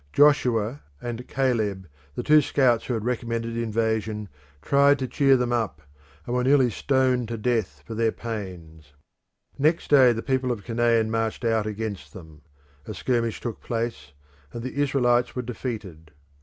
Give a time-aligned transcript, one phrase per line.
[0.13, 4.29] Joshua and Caleb, the two scouts who had recommended invasion,
[4.63, 5.83] tried to cheer them up,
[6.25, 8.93] and were nearly stoned to death for their pains.
[9.59, 12.41] Next day the people of Canaan marched out against them:
[12.87, 14.13] a skirmish took place
[14.53, 16.09] and the Israelites were defeated.